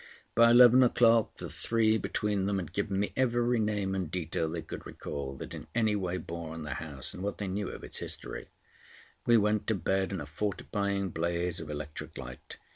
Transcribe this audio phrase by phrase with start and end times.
[0.33, 4.63] By eleven o'clock the three between them had given me every name and detail they
[4.63, 7.83] could recall that in any way bore on the house, and what they knew of
[7.83, 8.49] its history.
[9.27, 12.57] We went to bed in a fortifying blaze of electric light.